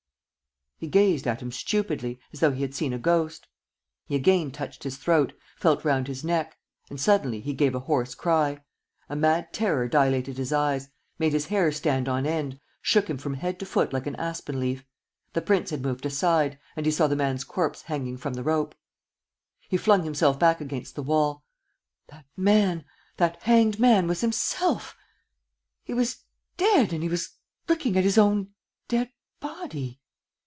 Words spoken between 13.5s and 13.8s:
to